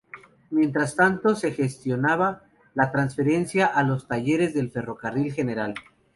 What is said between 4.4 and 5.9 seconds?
del Ferrocarril Gral.